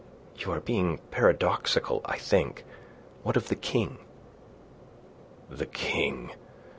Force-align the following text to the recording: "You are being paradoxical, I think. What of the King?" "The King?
"You 0.35 0.51
are 0.51 0.59
being 0.59 0.97
paradoxical, 1.11 2.01
I 2.05 2.17
think. 2.17 2.63
What 3.21 3.37
of 3.37 3.49
the 3.49 3.55
King?" 3.55 3.99
"The 5.47 5.67
King? 5.67 6.31